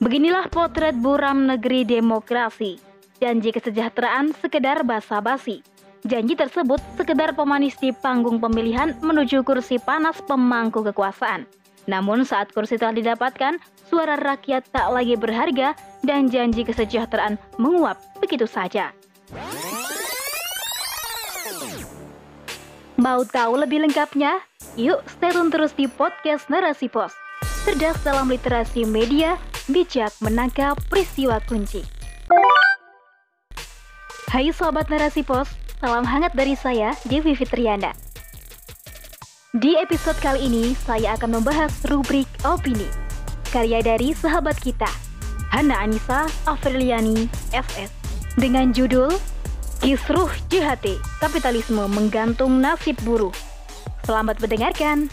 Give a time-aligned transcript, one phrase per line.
[0.00, 2.80] Beginilah potret buram negeri demokrasi.
[3.20, 5.60] Janji kesejahteraan sekedar basa-basi.
[6.08, 11.44] Janji tersebut sekedar pemanis di panggung pemilihan menuju kursi panas pemangku kekuasaan.
[11.84, 13.60] Namun saat kursi telah didapatkan,
[13.92, 18.96] suara rakyat tak lagi berharga dan janji kesejahteraan menguap begitu saja.
[22.96, 24.40] Mau tahu lebih lengkapnya?
[24.80, 27.12] Yuk stay tune terus di podcast Narasi Pos.
[27.68, 29.36] Cerdas dalam literasi media,
[29.68, 31.84] bijak menangkap peristiwa kunci.
[34.30, 35.50] Hai Sobat Narasi Pos,
[35.82, 37.90] salam hangat dari saya, Devi Fitriana.
[39.50, 42.86] Di episode kali ini, saya akan membahas rubrik opini.
[43.50, 44.86] Karya dari sahabat kita,
[45.50, 47.90] Hana Anissa Afriliani, SS.
[48.38, 49.10] Dengan judul
[49.82, 53.34] Kisruh JHT, Kapitalisme Menggantung Nasib Buruh.
[54.06, 55.10] Selamat mendengarkan.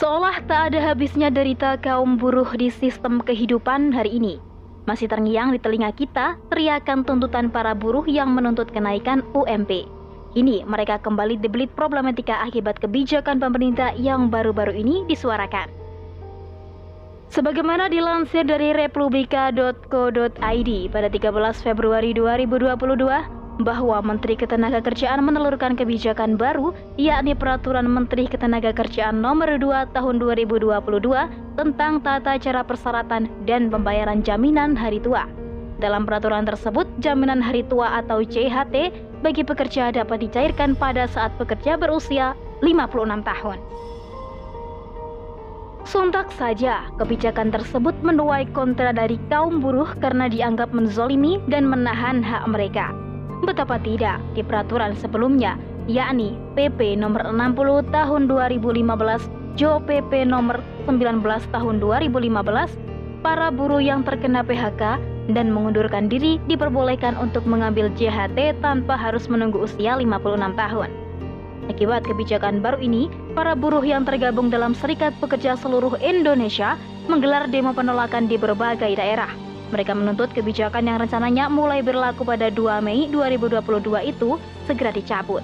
[0.00, 4.40] Seolah tak ada habisnya derita kaum buruh di sistem kehidupan hari ini.
[4.88, 9.84] Masih terngiang di telinga kita teriakan tuntutan para buruh yang menuntut kenaikan UMP.
[10.32, 15.68] Ini mereka kembali dibelit problematika akibat kebijakan pemerintah yang baru-baru ini disuarakan.
[17.28, 27.36] Sebagaimana dilansir dari republika.co.id pada 13 Februari 2022, bahwa Menteri Ketenagakerjaan menelurkan kebijakan baru, yakni
[27.36, 30.70] Peraturan Menteri Ketenagakerjaan Nomor 2 Tahun 2022
[31.56, 35.28] tentang tata cara persyaratan dan pembayaran jaminan hari tua.
[35.80, 38.92] Dalam peraturan tersebut, jaminan hari tua atau JHT
[39.24, 43.58] bagi pekerja dapat dicairkan pada saat pekerja berusia 56 tahun.
[45.88, 52.44] Sontak saja, kebijakan tersebut menuai kontra dari kaum buruh karena dianggap menzolimi dan menahan hak
[52.46, 52.92] mereka.
[53.40, 55.56] Betapa tidak di peraturan sebelumnya,
[55.88, 64.04] yakni PP nomor 60 tahun 2015, Jo PP nomor 19 tahun 2015, para buruh yang
[64.04, 65.00] terkena PHK
[65.32, 70.90] dan mengundurkan diri diperbolehkan untuk mengambil JHT tanpa harus menunggu usia 56 tahun.
[71.70, 76.74] Akibat kebijakan baru ini, para buruh yang tergabung dalam Serikat Pekerja Seluruh Indonesia
[77.06, 79.49] menggelar demo penolakan di berbagai daerah.
[79.70, 84.34] Mereka menuntut kebijakan yang rencananya mulai berlaku pada 2 Mei 2022 itu
[84.66, 85.42] segera dicabut.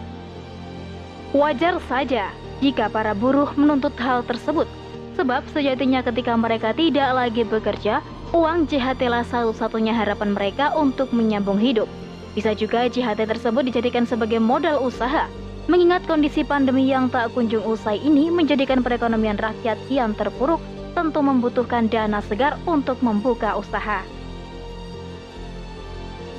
[1.31, 4.67] Wajar saja jika para buruh menuntut hal tersebut,
[5.15, 8.03] sebab sejatinya ketika mereka tidak lagi bekerja,
[8.35, 11.87] uang JHT lah satu-satunya harapan mereka untuk menyambung hidup.
[12.35, 15.31] Bisa juga JHT tersebut dijadikan sebagai modal usaha,
[15.71, 20.59] mengingat kondisi pandemi yang tak kunjung usai ini menjadikan perekonomian rakyat yang terpuruk
[20.97, 24.16] tentu membutuhkan dana segar untuk membuka usaha.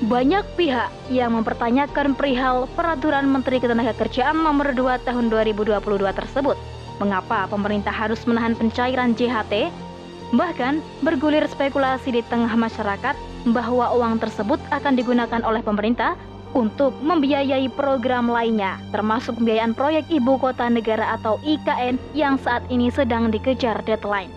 [0.07, 5.83] Banyak pihak yang mempertanyakan perihal peraturan Menteri Ketenagakerjaan nomor 2 tahun 2022
[6.15, 6.55] tersebut.
[7.03, 9.67] Mengapa pemerintah harus menahan pencairan JHT?
[10.31, 13.19] Bahkan bergulir spekulasi di tengah masyarakat
[13.51, 16.15] bahwa uang tersebut akan digunakan oleh pemerintah
[16.55, 22.87] untuk membiayai program lainnya, termasuk pembiayaan proyek ibu kota negara atau IKN yang saat ini
[22.87, 24.31] sedang dikejar deadline.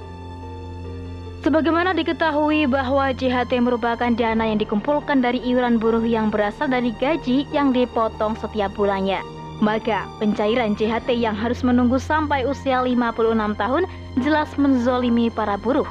[1.41, 7.49] Sebagaimana diketahui bahwa JHT merupakan dana yang dikumpulkan dari iuran buruh yang berasal dari gaji
[7.49, 9.25] yang dipotong setiap bulannya.
[9.65, 13.89] Maka pencairan JHT yang harus menunggu sampai usia 56 tahun
[14.21, 15.89] jelas menzolimi para buruh.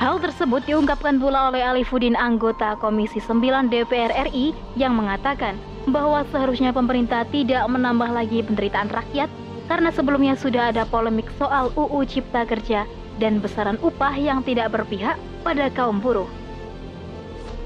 [0.00, 6.72] Hal tersebut diungkapkan pula oleh Alifuddin anggota Komisi 9 DPR RI yang mengatakan bahwa seharusnya
[6.72, 9.28] pemerintah tidak menambah lagi penderitaan rakyat
[9.68, 12.88] karena sebelumnya sudah ada polemik soal UU Cipta Kerja
[13.20, 16.28] dan besaran upah yang tidak berpihak pada kaum buruh.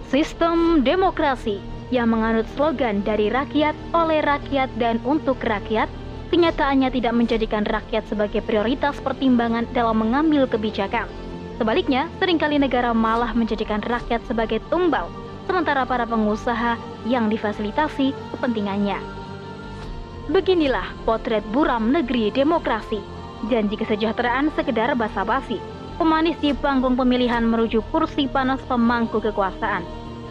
[0.07, 1.59] Sistem demokrasi
[1.91, 5.87] yang menganut slogan dari rakyat, oleh rakyat, dan untuk rakyat,
[6.31, 11.07] kenyataannya tidak menjadikan rakyat sebagai prioritas pertimbangan dalam mengambil kebijakan.
[11.57, 15.09] Sebaliknya, sering kali negara malah menjadikan rakyat sebagai tumbal,
[15.47, 16.75] sementara para pengusaha
[17.07, 18.99] yang difasilitasi kepentingannya.
[20.27, 23.16] Beginilah potret buram negeri demokrasi
[23.49, 25.61] janji kesejahteraan sekedar basa-basi,
[26.01, 29.85] pemanis di panggung pemilihan merujuk kursi panas pemangku kekuasaan.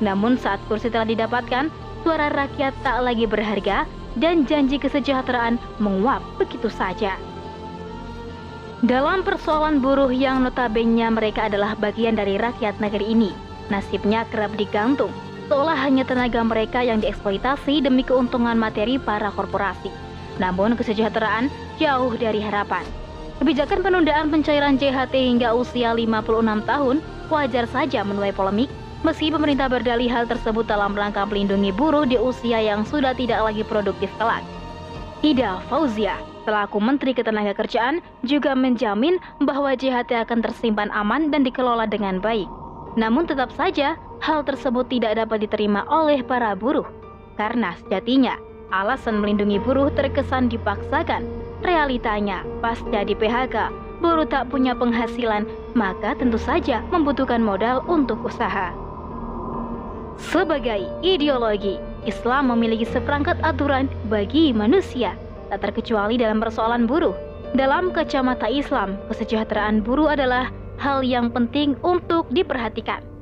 [0.04, 1.72] Namun saat kursi telah didapatkan,
[2.04, 3.88] suara rakyat tak lagi berharga
[4.19, 7.18] dan janji kesejahteraan menguap begitu saja.
[8.86, 13.31] Dalam persoalan buruh yang notabene mereka adalah bagian dari rakyat negeri ini,
[13.74, 15.10] nasibnya kerap digantung,
[15.50, 20.05] seolah hanya tenaga mereka yang dieksploitasi demi keuntungan materi para korporasi.
[20.42, 21.48] Namun kesejahteraan
[21.80, 22.84] jauh dari harapan.
[23.40, 26.98] Kebijakan penundaan pencairan JHT hingga usia 56 tahun
[27.28, 28.72] wajar saja menuai polemik
[29.06, 33.62] meski pemerintah berdalih hal tersebut dalam rangka melindungi buruh di usia yang sudah tidak lagi
[33.62, 34.42] produktif kelak.
[35.22, 42.18] Ida Fauzia, selaku Menteri Ketenagakerjaan, juga menjamin bahwa JHT akan tersimpan aman dan dikelola dengan
[42.18, 42.50] baik.
[42.98, 43.94] Namun tetap saja,
[44.26, 46.86] hal tersebut tidak dapat diterima oleh para buruh.
[47.38, 48.42] Karena sejatinya,
[48.83, 51.24] alasan melindungi buruh terkesan dipaksakan.
[51.63, 53.72] Realitanya, pasca di PHK,
[54.04, 58.75] buruh tak punya penghasilan, maka tentu saja membutuhkan modal untuk usaha.
[60.19, 65.16] Sebagai ideologi, Islam memiliki seperangkat aturan bagi manusia,
[65.51, 67.16] tak terkecuali dalam persoalan buruh.
[67.56, 73.15] Dalam kacamata Islam, kesejahteraan buruh adalah hal yang penting untuk diperhatikan.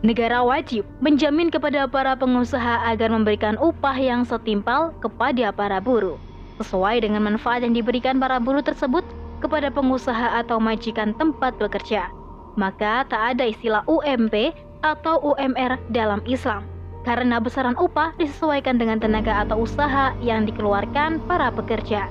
[0.00, 6.16] Negara wajib menjamin kepada para pengusaha agar memberikan upah yang setimpal kepada para buruh,
[6.56, 9.04] sesuai dengan manfaat yang diberikan para buruh tersebut
[9.44, 12.08] kepada pengusaha atau majikan tempat bekerja.
[12.56, 16.64] Maka tak ada istilah UMP atau UMR dalam Islam,
[17.04, 22.08] karena besaran upah disesuaikan dengan tenaga atau usaha yang dikeluarkan para pekerja.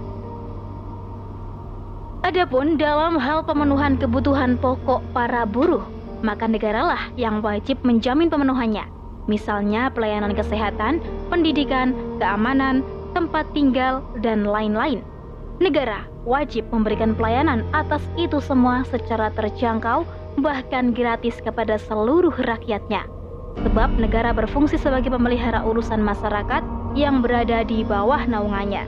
[2.22, 5.82] Adapun dalam hal pemenuhan kebutuhan pokok para buruh,
[6.22, 8.88] maka negaralah yang wajib menjamin pemenuhannya.
[9.30, 11.00] Misalnya pelayanan kesehatan,
[11.30, 12.82] pendidikan, keamanan,
[13.14, 15.06] tempat tinggal, dan lain-lain.
[15.60, 20.08] Negara wajib memberikan pelayanan atas itu semua secara terjangkau,
[20.40, 23.04] bahkan gratis kepada seluruh rakyatnya.
[23.60, 26.64] Sebab negara berfungsi sebagai pemelihara urusan masyarakat
[26.96, 28.88] yang berada di bawah naungannya.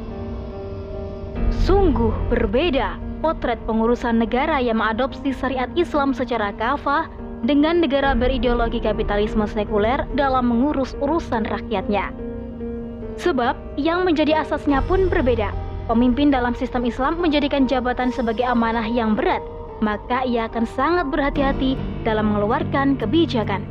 [1.68, 7.07] Sungguh berbeda potret pengurusan negara yang mengadopsi syariat Islam secara kafah
[7.45, 12.13] dengan negara berideologi kapitalisme sekuler dalam mengurus urusan rakyatnya.
[13.21, 15.53] Sebab yang menjadi asasnya pun berbeda.
[15.89, 19.41] Pemimpin dalam sistem Islam menjadikan jabatan sebagai amanah yang berat,
[19.83, 21.75] maka ia akan sangat berhati-hati
[22.06, 23.65] dalam mengeluarkan kebijakan.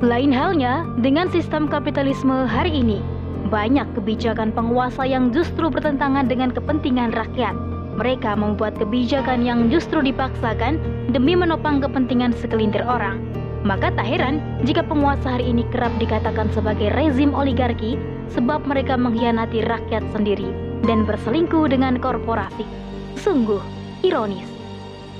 [0.00, 3.04] Lain halnya dengan sistem kapitalisme hari ini,
[3.50, 7.52] banyak kebijakan penguasa yang justru bertentangan dengan kepentingan rakyat.
[7.98, 10.78] Mereka membuat kebijakan yang justru dipaksakan
[11.10, 13.18] demi menopang kepentingan segelintir orang.
[13.60, 18.00] Maka tak heran jika penguasa hari ini kerap dikatakan sebagai rezim oligarki
[18.32, 20.48] sebab mereka mengkhianati rakyat sendiri
[20.88, 22.64] dan berselingkuh dengan korporasi.
[23.20, 23.60] Sungguh
[24.00, 24.48] ironis.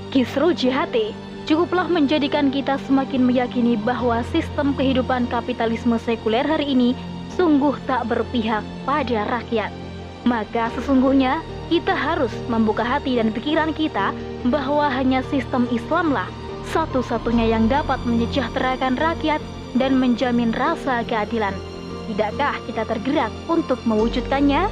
[0.09, 1.13] Kisru JHT
[1.45, 6.97] cukuplah menjadikan kita semakin meyakini bahwa sistem kehidupan kapitalisme sekuler hari ini
[7.41, 9.73] sungguh tak berpihak pada rakyat.
[10.29, 11.41] Maka sesungguhnya
[11.73, 14.13] kita harus membuka hati dan pikiran kita
[14.45, 16.29] bahwa hanya sistem Islamlah
[16.69, 19.41] satu-satunya yang dapat menyejahterakan rakyat
[19.73, 21.57] dan menjamin rasa keadilan.
[22.13, 24.69] Tidakkah kita tergerak untuk mewujudkannya?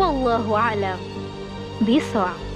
[0.00, 0.96] Wallahu a'lam.
[1.84, 2.47] Bismillah.